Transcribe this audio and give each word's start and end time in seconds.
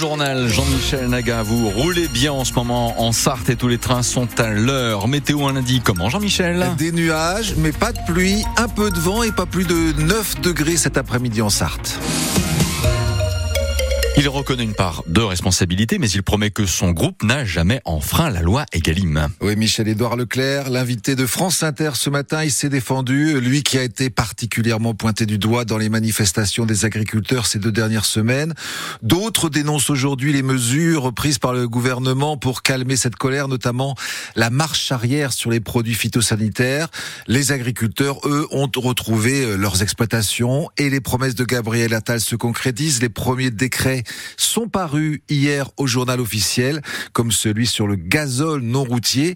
Jean-Michel 0.00 1.08
Naga, 1.08 1.42
vous 1.42 1.68
roulez 1.68 2.08
bien 2.08 2.32
en 2.32 2.44
ce 2.44 2.54
moment 2.54 3.02
en 3.02 3.12
Sarthe 3.12 3.50
et 3.50 3.56
tous 3.56 3.68
les 3.68 3.76
trains 3.76 4.02
sont 4.02 4.28
à 4.40 4.48
l'heure. 4.48 5.08
Météo 5.08 5.46
un 5.46 5.52
lundi, 5.52 5.82
comment 5.84 6.08
Jean-Michel? 6.08 6.68
Des 6.78 6.90
nuages, 6.90 7.54
mais 7.58 7.70
pas 7.70 7.92
de 7.92 7.98
pluie, 8.06 8.42
un 8.56 8.68
peu 8.68 8.90
de 8.90 8.98
vent 8.98 9.22
et 9.22 9.30
pas 9.30 9.44
plus 9.44 9.64
de 9.64 9.92
9 10.00 10.40
degrés 10.40 10.78
cet 10.78 10.96
après-midi 10.96 11.42
en 11.42 11.50
Sarthe. 11.50 11.98
Il 14.16 14.28
reconnaît 14.28 14.64
une 14.64 14.74
part 14.74 15.02
de 15.06 15.22
responsabilité, 15.22 15.98
mais 15.98 16.10
il 16.10 16.22
promet 16.22 16.50
que 16.50 16.66
son 16.66 16.90
groupe 16.90 17.22
n'a 17.22 17.44
jamais 17.44 17.80
enfreint 17.84 18.28
la 18.28 18.42
loi 18.42 18.66
Egalim. 18.72 19.28
Oui, 19.40 19.56
Michel-Édouard 19.56 20.16
Leclerc, 20.16 20.68
l'invité 20.68 21.16
de 21.16 21.24
France 21.24 21.62
Inter 21.62 21.92
ce 21.94 22.10
matin, 22.10 22.44
il 22.44 22.50
s'est 22.50 22.68
défendu. 22.68 23.40
Lui 23.40 23.62
qui 23.62 23.78
a 23.78 23.82
été 23.82 24.10
particulièrement 24.10 24.94
pointé 24.94 25.24
du 25.24 25.38
doigt 25.38 25.64
dans 25.64 25.78
les 25.78 25.88
manifestations 25.88 26.66
des 26.66 26.84
agriculteurs 26.84 27.46
ces 27.46 27.58
deux 27.58 27.72
dernières 27.72 28.04
semaines. 28.04 28.52
D'autres 29.02 29.48
dénoncent 29.48 29.88
aujourd'hui 29.88 30.32
les 30.32 30.42
mesures 30.42 31.14
prises 31.14 31.38
par 31.38 31.54
le 31.54 31.66
gouvernement 31.66 32.36
pour 32.36 32.62
calmer 32.62 32.96
cette 32.96 33.16
colère, 33.16 33.48
notamment 33.48 33.94
la 34.36 34.50
marche 34.50 34.92
arrière 34.92 35.32
sur 35.32 35.50
les 35.50 35.60
produits 35.60 35.94
phytosanitaires. 35.94 36.88
Les 37.26 37.52
agriculteurs, 37.52 38.20
eux, 38.26 38.46
ont 38.50 38.70
retrouvé 38.76 39.56
leurs 39.56 39.82
exploitations 39.82 40.68
et 40.76 40.90
les 40.90 41.00
promesses 41.00 41.36
de 41.36 41.44
Gabriel 41.44 41.94
Attal 41.94 42.20
se 42.20 42.36
concrétisent. 42.36 43.00
Les 43.00 43.08
premiers 43.08 43.50
décrets 43.50 43.99
sont 44.36 44.68
parus 44.68 45.20
hier 45.28 45.70
au 45.76 45.86
journal 45.86 46.20
officiel, 46.20 46.82
comme 47.12 47.32
celui 47.32 47.66
sur 47.66 47.86
le 47.86 47.96
gazole 47.96 48.62
non 48.62 48.84
routier. 48.84 49.34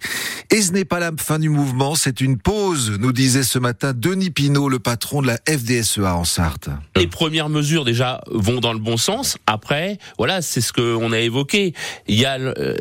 Et 0.50 0.62
ce 0.62 0.72
n'est 0.72 0.84
pas 0.84 1.00
la 1.00 1.10
fin 1.18 1.38
du 1.38 1.48
mouvement, 1.48 1.94
c'est 1.94 2.20
une 2.20 2.38
pause, 2.38 2.96
nous 2.98 3.12
disait 3.12 3.42
ce 3.42 3.58
matin 3.58 3.92
Denis 3.94 4.30
Pinault, 4.30 4.68
le 4.68 4.78
patron 4.78 5.22
de 5.22 5.26
la 5.26 5.38
FDSEA 5.48 6.16
en 6.16 6.24
Sarthe. 6.24 6.68
Les 6.96 7.06
premières 7.06 7.48
mesures 7.48 7.84
déjà 7.84 8.22
vont 8.30 8.60
dans 8.60 8.72
le 8.72 8.78
bon 8.78 8.96
sens. 8.96 9.36
Après, 9.46 9.98
voilà, 10.18 10.42
c'est 10.42 10.60
ce 10.60 10.72
qu'on 10.72 11.12
a 11.12 11.18
évoqué. 11.18 11.74
Il 12.06 12.18
y 12.18 12.24
a 12.24 12.38
euh, 12.38 12.76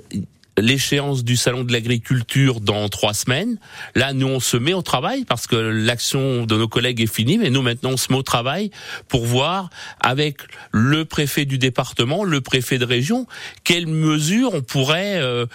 l'échéance 0.58 1.24
du 1.24 1.36
salon 1.36 1.64
de 1.64 1.72
l'agriculture 1.72 2.62
dans 2.62 2.88
trois 2.90 3.14
semaines. 3.14 3.58
Là, 3.96 4.14
nous, 4.14 4.28
on 4.28 4.40
se 4.40 4.58
met 4.58 4.74
au 4.74 4.82
travail 4.82 5.26
parce 5.26 5.48
que 5.48 5.56
l'action 5.56 6.46
de 6.46 6.56
nos 6.56 6.68
collègues 6.68 7.02
est 7.02 7.14
finie, 7.14 7.38
mais 7.38 7.50
nous, 7.50 7.62
maintenant, 7.62 7.92
on 7.92 7.98
se 7.98 8.12
met 8.12 8.18
au 8.18 8.24
travail 8.24 8.72
pour 9.08 9.26
voir 9.26 9.70
avec 10.00 10.42
le 10.72 11.06
préfet 11.06 11.46
du 11.46 11.58
département, 11.58 12.24
le 12.24 12.42
préfet 12.42 12.78
de 12.78 12.86
région, 12.86 13.28
quelles 13.64 13.88
mesures 13.88 14.54
on 14.54 14.62
pourrait 14.62 15.18
euh, 15.18 15.46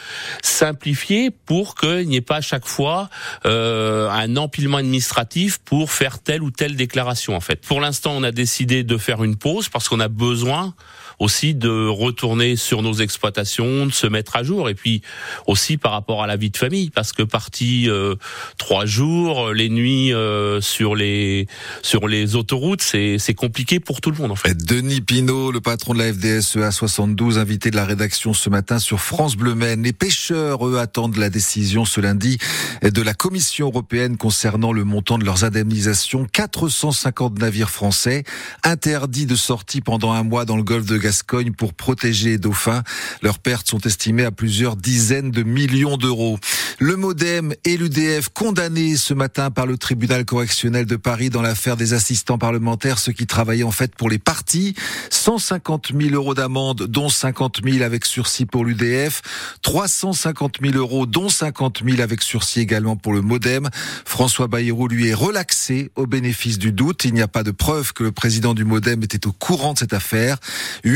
simplifier 0.42 1.30
pour 1.30 1.74
qu'il 1.74 2.08
n'y 2.08 2.16
ait 2.16 2.20
pas 2.20 2.36
à 2.36 2.40
chaque 2.40 2.66
fois 2.66 3.08
euh, 3.46 4.08
un 4.10 4.36
empilement 4.36 4.78
administratif 4.78 5.58
pour 5.58 5.92
faire 5.92 6.18
telle 6.18 6.42
ou 6.42 6.50
telle 6.50 6.76
déclaration, 6.76 7.36
en 7.36 7.40
fait. 7.40 7.64
Pour 7.66 7.80
l'instant, 7.80 8.12
on 8.16 8.22
a 8.22 8.32
décidé 8.32 8.82
de 8.82 8.96
faire 8.96 9.22
une 9.22 9.36
pause 9.36 9.68
parce 9.68 9.88
qu'on 9.88 10.00
a 10.00 10.08
besoin 10.08 10.74
aussi 11.18 11.54
de 11.54 11.88
retourner 11.88 12.56
sur 12.56 12.82
nos 12.82 12.94
exploitations, 12.94 13.86
de 13.86 13.92
se 13.92 14.06
mettre 14.06 14.36
à 14.36 14.42
jour, 14.42 14.68
et 14.68 14.74
puis 14.74 15.02
aussi 15.46 15.76
par 15.76 15.92
rapport 15.92 16.22
à 16.22 16.26
la 16.26 16.36
vie 16.36 16.50
de 16.50 16.56
famille, 16.56 16.90
parce 16.90 17.12
que 17.12 17.22
parti 17.22 17.88
euh, 17.88 18.14
trois 18.56 18.86
jours, 18.86 19.52
les 19.52 19.68
nuits 19.68 20.12
euh, 20.12 20.60
sur 20.60 20.94
les 20.94 21.46
sur 21.82 22.08
les 22.08 22.36
autoroutes, 22.36 22.82
c'est 22.82 23.18
c'est 23.18 23.34
compliqué 23.34 23.80
pour 23.80 24.00
tout 24.00 24.10
le 24.10 24.16
monde 24.16 24.30
en 24.30 24.36
fait. 24.36 24.56
Denis 24.56 25.00
Pinault, 25.00 25.50
le 25.50 25.60
patron 25.60 25.94
de 25.94 25.98
la 25.98 26.12
FDSEA 26.12 26.70
72, 26.70 27.38
invité 27.38 27.70
de 27.70 27.76
la 27.76 27.84
rédaction 27.84 28.32
ce 28.32 28.48
matin 28.50 28.78
sur 28.78 29.00
France 29.00 29.36
Bleu 29.36 29.54
Maine. 29.54 29.82
Les 29.82 29.92
pêcheurs, 29.92 30.66
eux, 30.66 30.78
attendent 30.78 31.16
la 31.16 31.30
décision 31.30 31.84
ce 31.84 32.00
lundi 32.00 32.38
de 32.82 33.02
la 33.02 33.14
Commission 33.14 33.66
européenne 33.66 34.16
concernant 34.16 34.72
le 34.72 34.84
montant 34.84 35.18
de 35.18 35.24
leurs 35.24 35.44
indemnisations. 35.44 36.26
450 36.32 37.38
navires 37.38 37.70
français 37.70 38.24
interdits 38.64 39.26
de 39.26 39.36
sortie 39.36 39.80
pendant 39.80 40.12
un 40.12 40.22
mois 40.22 40.44
dans 40.44 40.56
le 40.56 40.62
golfe 40.62 40.86
de 40.86 40.96
Gascogne 41.08 41.52
pour 41.52 41.72
protéger 41.72 42.30
les 42.32 42.38
dauphins. 42.38 42.82
Leurs 43.22 43.38
pertes 43.38 43.66
sont 43.66 43.80
estimées 43.80 44.24
à 44.24 44.30
plusieurs 44.30 44.76
dizaines 44.76 45.30
de 45.30 45.42
millions 45.42 45.96
d'euros. 45.96 46.38
Le 46.80 46.96
Modem 46.96 47.54
et 47.64 47.78
l'UDF 47.78 48.28
condamnés 48.28 48.96
ce 48.96 49.14
matin 49.14 49.50
par 49.50 49.64
le 49.64 49.78
tribunal 49.78 50.26
correctionnel 50.26 50.84
de 50.84 50.96
Paris 50.96 51.30
dans 51.30 51.40
l'affaire 51.40 51.78
des 51.78 51.94
assistants 51.94 52.36
parlementaires, 52.36 52.98
ceux 52.98 53.12
qui 53.12 53.26
travaillaient 53.26 53.62
en 53.62 53.70
fait 53.70 53.96
pour 53.96 54.10
les 54.10 54.18
partis. 54.18 54.74
150 55.08 55.92
000 55.98 56.14
euros 56.14 56.34
d'amende, 56.34 56.82
dont 56.82 57.08
50 57.08 57.60
000 57.64 57.82
avec 57.82 58.04
sursis 58.04 58.44
pour 58.44 58.66
l'UDF. 58.66 59.22
350 59.62 60.58
000 60.60 60.74
euros, 60.74 61.06
dont 61.06 61.30
50 61.30 61.84
000 61.88 62.02
avec 62.02 62.20
sursis 62.20 62.60
également 62.60 62.96
pour 62.96 63.14
le 63.14 63.22
Modem. 63.22 63.70
François 64.04 64.46
Bayrou 64.46 64.88
lui 64.88 65.08
est 65.08 65.14
relaxé 65.14 65.90
au 65.96 66.06
bénéfice 66.06 66.58
du 66.58 66.70
doute. 66.70 67.06
Il 67.06 67.14
n'y 67.14 67.22
a 67.22 67.28
pas 67.28 67.44
de 67.44 67.50
preuve 67.50 67.94
que 67.94 68.02
le 68.04 68.12
président 68.12 68.52
du 68.52 68.66
Modem 68.66 69.02
était 69.02 69.26
au 69.26 69.32
courant 69.32 69.72
de 69.72 69.78
cette 69.78 69.94
affaire. 69.94 70.36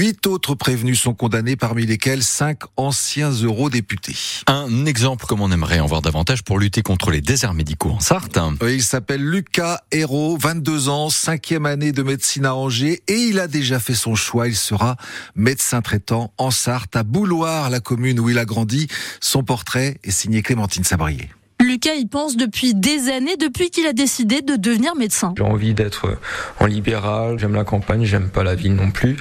Huit 0.03 0.27
autres 0.27 0.57
prévenus 0.57 1.01
sont 1.01 1.15
condamnés, 1.15 1.55
parmi 1.55 1.87
lesquels 1.87 2.25
cinq 2.25 2.63
anciens 2.77 3.31
eurodéputés. 3.31 4.17
Un 4.49 4.85
exemple 4.85 5.27
comme 5.27 5.41
on 5.41 5.53
aimerait 5.53 5.79
en 5.79 5.87
voir 5.87 6.03
davantage 6.03 6.43
pour 6.43 6.59
lutter 6.59 6.83
contre 6.83 7.13
les 7.13 7.21
déserts 7.21 7.55
médicaux 7.55 7.91
en 7.91 8.01
Sarthe. 8.01 8.37
Oui, 8.61 8.75
il 8.75 8.83
s'appelle 8.83 9.23
Lucas 9.23 9.79
Hérault, 9.93 10.37
22 10.37 10.89
ans, 10.89 11.09
cinquième 11.09 11.67
année 11.67 11.93
de 11.93 12.03
médecine 12.03 12.47
à 12.47 12.57
Angers 12.57 13.01
et 13.07 13.15
il 13.15 13.39
a 13.39 13.47
déjà 13.47 13.79
fait 13.79 13.95
son 13.95 14.17
choix. 14.17 14.49
Il 14.49 14.57
sera 14.57 14.97
médecin 15.37 15.83
traitant 15.83 16.35
en 16.37 16.51
Sarthe, 16.51 16.97
à 16.97 17.05
Bouloir, 17.05 17.71
la 17.71 17.79
commune 17.79 18.19
où 18.19 18.29
il 18.29 18.39
a 18.39 18.45
grandi. 18.45 18.89
Son 19.21 19.45
portrait 19.45 19.99
est 20.03 20.11
signé 20.11 20.43
Clémentine 20.43 20.83
Sabrier. 20.83 21.31
Lucas 21.63 21.95
y 21.95 22.07
pense 22.07 22.37
depuis 22.37 22.75
des 22.75 23.09
années, 23.09 23.37
depuis 23.37 23.71
qu'il 23.71 23.87
a 23.87 23.93
décidé 23.93 24.43
de 24.43 24.57
devenir 24.57 24.97
médecin. 24.97 25.33
J'ai 25.37 25.45
envie 25.45 25.75
d'être 25.75 26.19
en 26.59 26.67
libéral, 26.67 27.39
j'aime 27.39 27.55
la 27.55 27.65
campagne, 27.65 28.05
j'aime 28.05 28.29
pas 28.29 28.43
la 28.43 28.55
ville 28.55 28.75
non 28.75 28.91
plus. 28.91 29.17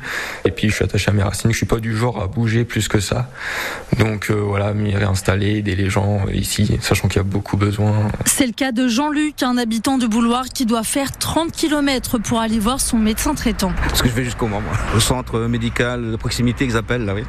Et 0.45 0.51
puis 0.51 0.69
je 0.69 0.75
suis 0.75 0.83
attaché 0.83 1.11
à 1.11 1.13
mes 1.13 1.21
racines, 1.23 1.51
je 1.51 1.57
suis 1.57 1.65
pas 1.65 1.79
du 1.79 1.95
genre 1.95 2.21
à 2.21 2.27
bouger 2.27 2.63
plus 2.63 2.87
que 2.87 2.99
ça. 2.99 3.29
Donc 3.99 4.31
euh, 4.31 4.33
voilà, 4.33 4.73
m'y 4.73 4.95
réinstaller, 4.95 5.57
aider 5.57 5.75
les 5.75 5.89
gens 5.89 6.25
ici, 6.33 6.77
sachant 6.81 7.07
qu'il 7.07 7.17
y 7.17 7.19
a 7.19 7.23
beaucoup 7.23 7.57
besoin. 7.57 8.07
C'est 8.25 8.47
le 8.47 8.53
cas 8.53 8.71
de 8.71 8.87
Jean-Luc, 8.87 9.43
un 9.43 9.57
habitant 9.57 9.97
de 9.97 10.07
Bouloir 10.07 10.45
qui 10.45 10.65
doit 10.65 10.83
faire 10.83 11.11
30 11.11 11.51
km 11.51 12.17
pour 12.17 12.39
aller 12.39 12.59
voir 12.59 12.79
son 12.79 12.97
médecin 12.97 13.35
traitant. 13.35 13.71
Parce 13.87 14.01
que 14.01 14.09
je 14.09 14.13
vais 14.13 14.23
jusqu'au 14.23 14.47
moi. 14.47 14.61
Au 14.95 14.99
centre 14.99 15.39
médical 15.41 16.11
de 16.11 16.15
proximité 16.15 16.65
qu'ils 16.65 16.77
appellent 16.77 17.05
là, 17.05 17.13
oui. 17.13 17.23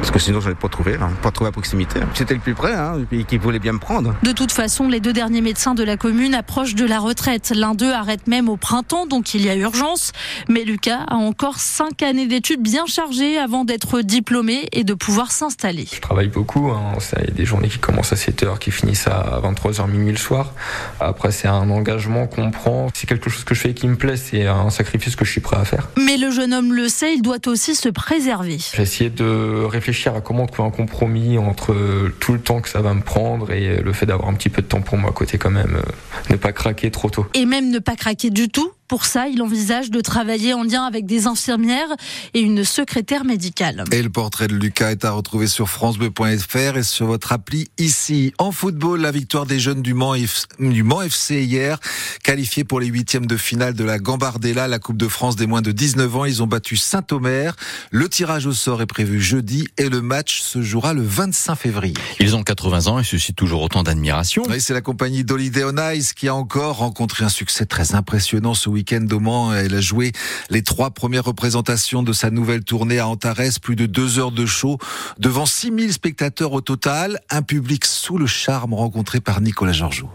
Parce 0.00 0.10
que 0.10 0.18
sinon, 0.18 0.40
je 0.40 0.46
n'allais 0.46 0.58
pas 0.60 0.68
trouvé, 0.68 0.96
là. 0.96 1.08
pas 1.22 1.30
trouvé 1.30 1.48
à 1.48 1.52
proximité. 1.52 2.00
C'était 2.14 2.34
le 2.34 2.40
plus 2.40 2.54
près, 2.54 2.74
hein, 2.74 3.04
et 3.10 3.24
qui 3.24 3.38
voulait 3.38 3.58
bien 3.58 3.72
me 3.72 3.78
prendre. 3.78 4.14
De 4.22 4.32
toute 4.32 4.52
façon, 4.52 4.88
les 4.88 5.00
deux 5.00 5.12
derniers 5.12 5.40
médecins 5.40 5.74
de 5.74 5.82
la 5.82 5.96
commune 5.96 6.34
approchent 6.34 6.74
de 6.74 6.84
la 6.84 6.98
retraite. 6.98 7.52
L'un 7.54 7.74
d'eux 7.74 7.92
arrête 7.92 8.26
même 8.26 8.48
au 8.48 8.56
printemps, 8.56 9.06
donc 9.06 9.34
il 9.34 9.42
y 9.42 9.48
a 9.48 9.56
urgence. 9.56 10.12
Mais 10.48 10.64
Lucas 10.64 11.00
a 11.08 11.14
encore 11.14 11.58
cinq 11.58 12.02
années 12.02 12.26
d'études 12.26 12.62
bien 12.62 12.86
chargées 12.86 13.38
avant 13.38 13.64
d'être 13.64 14.02
diplômé 14.02 14.68
et 14.72 14.84
de 14.84 14.94
pouvoir 14.94 15.32
s'installer. 15.32 15.86
Je 15.92 16.00
travaille 16.00 16.28
beaucoup. 16.28 16.70
Hein. 16.70 16.98
Il 17.18 17.28
y 17.28 17.30
a 17.30 17.34
des 17.34 17.44
journées 17.44 17.68
qui 17.68 17.78
commencent 17.78 18.12
à 18.12 18.16
7 18.16 18.44
h 18.44 18.58
qui 18.58 18.70
finissent 18.70 19.06
à 19.06 19.40
23h 19.42 19.90
minuit 19.90 20.12
le 20.12 20.18
soir. 20.18 20.52
Après, 21.00 21.32
c'est 21.32 21.48
un 21.48 21.70
engagement 21.70 22.26
qu'on 22.26 22.50
prend. 22.50 22.88
C'est 22.94 23.08
quelque 23.08 23.30
chose 23.30 23.44
que 23.44 23.54
je 23.54 23.60
fais 23.60 23.74
qui 23.74 23.88
me 23.88 23.96
plaît. 23.96 24.16
C'est 24.16 24.46
un 24.46 24.70
sacrifice 24.70 25.16
que 25.16 25.24
je 25.24 25.30
suis 25.30 25.40
prêt 25.40 25.56
à 25.56 25.64
faire. 25.64 25.88
Mais 25.96 26.16
le 26.16 26.30
jeune 26.30 26.52
homme 26.52 26.74
le 26.74 26.88
sait, 26.88 27.14
il 27.14 27.22
doit 27.22 27.46
aussi 27.46 27.74
se 27.74 27.88
préserver. 27.88 28.58
J'ai 28.74 28.82
essayé 28.82 29.10
de 29.10 29.64
réfléchir 29.64 29.85
réfléchir 29.86 30.16
à 30.16 30.20
comment 30.20 30.46
trouver 30.46 30.66
un 30.68 30.72
compromis 30.72 31.38
entre 31.38 31.72
tout 32.18 32.32
le 32.32 32.40
temps 32.40 32.60
que 32.60 32.68
ça 32.68 32.80
va 32.80 32.92
me 32.92 33.02
prendre 33.02 33.52
et 33.52 33.80
le 33.80 33.92
fait 33.92 34.04
d'avoir 34.04 34.28
un 34.28 34.34
petit 34.34 34.48
peu 34.48 34.60
de 34.60 34.66
temps 34.66 34.80
pour 34.80 34.98
moi 34.98 35.10
à 35.10 35.12
côté 35.12 35.38
quand 35.38 35.50
même, 35.50 35.80
ne 36.28 36.34
pas 36.34 36.52
craquer 36.52 36.90
trop 36.90 37.08
tôt. 37.08 37.26
Et 37.34 37.46
même 37.46 37.70
ne 37.70 37.78
pas 37.78 37.94
craquer 37.94 38.30
du 38.30 38.48
tout 38.48 38.72
pour 38.88 39.04
ça, 39.04 39.28
il 39.28 39.42
envisage 39.42 39.90
de 39.90 40.00
travailler 40.00 40.54
en 40.54 40.62
lien 40.62 40.84
avec 40.84 41.06
des 41.06 41.26
infirmières 41.26 41.88
et 42.34 42.40
une 42.40 42.64
secrétaire 42.64 43.24
médicale. 43.24 43.84
Et 43.90 44.02
le 44.02 44.10
portrait 44.10 44.46
de 44.46 44.54
Lucas 44.54 44.92
est 44.92 45.04
à 45.04 45.10
retrouver 45.10 45.48
sur 45.48 45.68
francebleu.fr 45.68 46.76
et 46.76 46.82
sur 46.82 47.06
votre 47.06 47.32
appli 47.32 47.68
ici. 47.78 48.32
En 48.38 48.52
football, 48.52 49.00
la 49.00 49.10
victoire 49.10 49.46
des 49.46 49.58
jeunes 49.58 49.82
du 49.82 49.94
Mans, 49.94 50.14
du 50.60 50.82
Mans 50.82 51.02
FC 51.02 51.42
hier, 51.42 51.80
qualifiés 52.22 52.64
pour 52.64 52.80
les 52.80 52.86
huitièmes 52.86 53.26
de 53.26 53.36
finale 53.36 53.74
de 53.74 53.84
la 53.84 53.98
Gambardella, 53.98 54.68
la 54.68 54.78
Coupe 54.78 54.96
de 54.96 55.08
France 55.08 55.36
des 55.36 55.46
moins 55.46 55.62
de 55.62 55.72
19 55.72 56.16
ans. 56.16 56.24
Ils 56.24 56.42
ont 56.42 56.46
battu 56.46 56.76
Saint-Omer. 56.76 57.56
Le 57.90 58.08
tirage 58.08 58.46
au 58.46 58.52
sort 58.52 58.82
est 58.82 58.86
prévu 58.86 59.20
jeudi 59.20 59.66
et 59.78 59.88
le 59.88 60.00
match 60.00 60.40
se 60.40 60.62
jouera 60.62 60.94
le 60.94 61.02
25 61.02 61.56
février. 61.56 61.94
Ils 62.20 62.36
ont 62.36 62.42
80 62.42 62.86
ans 62.86 62.98
et 62.98 63.04
suscitent 63.04 63.36
toujours 63.36 63.62
autant 63.62 63.82
d'admiration. 63.82 64.44
Oui, 64.48 64.60
c'est 64.60 64.74
la 64.74 64.80
compagnie 64.80 65.24
d'Holiday 65.24 65.64
on 65.64 65.92
Ice 65.92 66.12
qui 66.12 66.28
a 66.28 66.34
encore 66.34 66.76
rencontré 66.76 67.24
un 67.24 67.28
succès 67.28 67.66
très 67.66 67.94
impressionnant 67.94 68.54
ce 68.54 68.68
week-end 68.76 69.00
au. 69.00 69.52
Elle 69.52 69.74
a 69.74 69.80
joué 69.80 70.12
les 70.50 70.62
trois 70.62 70.90
premières 70.90 71.24
représentations 71.24 72.02
de 72.02 72.12
sa 72.12 72.30
nouvelle 72.30 72.62
tournée 72.62 72.98
à 72.98 73.08
Antares, 73.08 73.58
plus 73.60 73.76
de 73.76 73.86
deux 73.86 74.18
heures 74.18 74.32
de 74.32 74.46
show 74.46 74.78
devant 75.18 75.46
6000 75.46 75.92
spectateurs 75.92 76.52
au 76.52 76.60
total, 76.60 77.20
un 77.30 77.42
public 77.42 77.84
sous 77.84 78.18
le 78.18 78.26
charme 78.26 78.74
rencontré 78.74 79.20
par 79.20 79.40
Nicolas 79.40 79.72
Georgeau. 79.72 80.08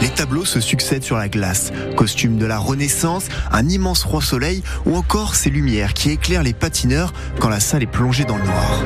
Les 0.00 0.08
tableaux 0.08 0.44
se 0.44 0.60
succèdent 0.60 1.04
sur 1.04 1.16
la 1.16 1.28
glace. 1.28 1.72
Costume 1.96 2.36
de 2.38 2.46
la 2.46 2.58
Renaissance, 2.58 3.28
un 3.52 3.68
immense 3.68 4.02
roi 4.02 4.20
soleil 4.20 4.62
ou 4.84 4.96
encore 4.96 5.36
ces 5.36 5.50
lumières 5.50 5.94
qui 5.94 6.10
éclairent 6.10 6.42
les 6.42 6.54
patineurs 6.54 7.12
quand 7.38 7.48
la 7.48 7.60
salle 7.60 7.84
est 7.84 7.86
plongée 7.86 8.24
dans 8.24 8.36
le 8.36 8.44
noir. 8.44 8.82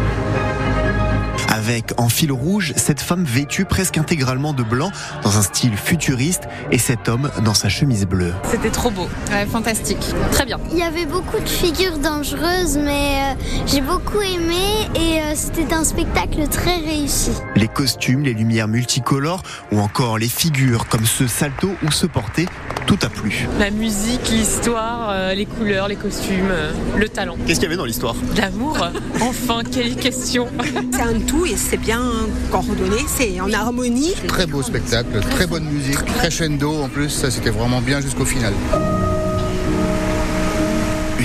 Avec 1.66 1.94
en 1.96 2.08
fil 2.08 2.30
rouge 2.30 2.72
cette 2.76 3.00
femme 3.00 3.24
vêtue 3.24 3.64
presque 3.64 3.98
intégralement 3.98 4.52
de 4.52 4.62
blanc 4.62 4.92
dans 5.24 5.36
un 5.36 5.42
style 5.42 5.76
futuriste 5.76 6.44
et 6.70 6.78
cet 6.78 7.08
homme 7.08 7.28
dans 7.44 7.54
sa 7.54 7.68
chemise 7.68 8.06
bleue. 8.06 8.32
C'était 8.48 8.70
trop 8.70 8.88
beau, 8.88 9.08
ouais, 9.32 9.46
fantastique, 9.46 10.14
très 10.30 10.44
bien. 10.44 10.60
Il 10.70 10.78
y 10.78 10.84
avait 10.84 11.06
beaucoup 11.06 11.40
de 11.40 11.48
figures 11.48 11.98
dangereuses, 11.98 12.78
mais 12.78 13.34
euh, 13.34 13.62
j'ai 13.66 13.80
beaucoup 13.80 14.20
aimé 14.20 14.86
et 14.94 15.20
euh, 15.20 15.32
c'était 15.34 15.74
un 15.74 15.82
spectacle 15.82 16.46
très 16.46 16.76
réussi. 16.76 17.32
Les 17.56 17.68
costumes, 17.68 18.22
les 18.22 18.34
lumières 18.34 18.68
multicolores 18.68 19.42
ou 19.72 19.80
encore 19.80 20.18
les 20.18 20.28
figures 20.28 20.86
comme 20.86 21.04
ce 21.04 21.26
salto 21.26 21.74
ou 21.82 21.90
ce 21.90 22.06
porté, 22.06 22.46
tout 22.86 22.98
a 23.02 23.08
plu. 23.08 23.48
La 23.58 23.70
musique, 23.70 24.28
l'histoire, 24.30 25.10
euh, 25.10 25.34
les 25.34 25.44
couleurs, 25.44 25.88
les 25.88 25.96
costumes, 25.96 26.50
euh, 26.50 26.72
le 26.96 27.08
talent. 27.08 27.36
Qu'est-ce 27.46 27.58
qu'il 27.58 27.64
y 27.64 27.66
avait 27.66 27.76
dans 27.76 27.84
l'histoire? 27.84 28.14
L'amour, 28.36 28.78
enfin, 29.20 29.62
quelle 29.70 29.96
question 29.96 30.46
C'est 30.92 31.00
un 31.00 31.18
tout 31.20 31.46
et 31.46 31.55
c'est 31.56 31.76
bien 31.76 32.02
coordonné, 32.50 32.98
c'est 33.06 33.40
en 33.40 33.52
harmonie. 33.52 34.14
Très 34.28 34.46
beau 34.46 34.62
spectacle, 34.62 35.20
très 35.30 35.46
bonne 35.46 35.64
musique, 35.64 36.04
crescendo 36.04 36.82
en 36.82 36.88
plus, 36.88 37.10
ça 37.10 37.30
c'était 37.30 37.50
vraiment 37.50 37.80
bien 37.80 38.00
jusqu'au 38.00 38.24
final. 38.24 38.52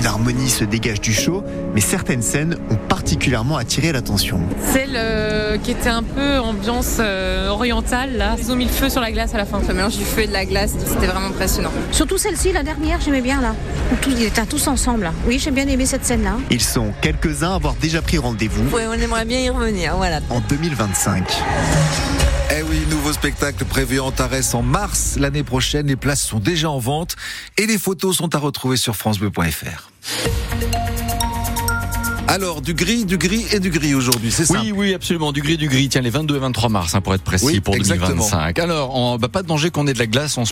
Une 0.01 0.07
harmonie 0.07 0.49
se 0.49 0.63
dégage 0.63 0.99
du 0.99 1.13
show, 1.13 1.43
mais 1.75 1.79
certaines 1.79 2.23
scènes 2.23 2.57
ont 2.71 2.75
particulièrement 2.75 3.57
attiré 3.57 3.91
l'attention. 3.91 4.39
Celle 4.73 4.93
euh, 4.95 5.59
qui 5.59 5.69
était 5.69 5.89
un 5.89 6.01
peu 6.01 6.39
ambiance 6.39 6.95
euh, 6.99 7.49
orientale, 7.49 8.17
là. 8.17 8.35
Ils 8.39 8.51
ont 8.51 8.55
mis 8.55 8.65
le 8.65 8.71
feu 8.71 8.89
sur 8.89 8.99
la 8.99 9.11
glace 9.11 9.35
à 9.35 9.37
la 9.37 9.45
fin. 9.45 9.61
Le 9.67 9.71
mélange 9.75 9.97
du 9.97 10.03
feu 10.03 10.21
et 10.21 10.27
de 10.27 10.33
la 10.33 10.45
glace, 10.45 10.71
c'était 10.87 11.05
vraiment 11.05 11.27
impressionnant. 11.27 11.69
Surtout 11.91 12.17
celle-ci, 12.17 12.51
la 12.51 12.63
dernière, 12.63 12.99
j'aimais 12.99 13.21
bien 13.21 13.41
là. 13.41 13.53
Tous, 14.01 14.09
ils 14.09 14.23
étaient 14.23 14.43
tous 14.47 14.65
ensemble. 14.65 15.03
là. 15.03 15.13
Oui, 15.27 15.37
j'ai 15.37 15.51
bien 15.51 15.67
aimé 15.67 15.85
cette 15.85 16.03
scène-là. 16.03 16.33
Ils 16.49 16.63
sont 16.63 16.93
quelques-uns 17.03 17.51
à 17.51 17.55
avoir 17.55 17.75
déjà 17.75 18.01
pris 18.01 18.17
rendez-vous 18.17 18.75
Ouais, 18.75 18.87
on 18.89 18.93
aimerait 18.93 19.25
bien 19.25 19.39
y 19.41 19.51
revenir, 19.51 19.97
voilà. 19.97 20.19
en 20.31 20.39
2025. 20.39 21.31
Eh 22.57 22.63
oui, 22.63 22.81
nouveau 22.89 23.13
spectacle 23.13 23.63
prévu 23.65 23.99
en 23.99 24.09
Tarès 24.09 24.55
en 24.55 24.63
mars 24.63 25.17
l'année 25.19 25.43
prochaine. 25.43 25.85
Les 25.85 25.95
places 25.95 26.23
sont 26.23 26.39
déjà 26.39 26.71
en 26.71 26.79
vente 26.79 27.15
et 27.59 27.67
les 27.67 27.77
photos 27.77 28.17
sont 28.17 28.33
à 28.33 28.39
retrouver 28.39 28.77
sur 28.77 28.95
francebleu.fr. 28.95 29.90
Alors, 32.31 32.61
du 32.61 32.73
gris, 32.73 33.03
du 33.03 33.17
gris 33.17 33.45
et 33.51 33.59
du 33.59 33.69
gris 33.69 33.93
aujourd'hui, 33.93 34.31
c'est 34.31 34.45
ça 34.45 34.61
Oui, 34.61 34.71
oui, 34.73 34.93
absolument. 34.93 35.33
Du 35.33 35.41
gris, 35.41 35.57
du 35.57 35.67
gris. 35.67 35.89
Tiens, 35.89 35.99
les 35.99 36.09
22 36.09 36.37
et 36.37 36.39
23 36.39 36.69
mars, 36.69 36.95
hein, 36.95 37.01
pour 37.01 37.13
être 37.13 37.23
précis, 37.23 37.45
Oui, 37.45 37.59
pour 37.59 37.75
exactement. 37.75 38.07
2025. 38.07 38.57
Alors, 38.59 38.95
on, 38.95 39.17
bah, 39.17 39.27
pas 39.27 39.43
de 39.43 39.47
danger 39.49 39.69
qu'on 39.69 39.85
ait 39.85 39.93
de 39.93 39.99
la 39.99 40.07
glace 40.07 40.37
en 40.37 40.45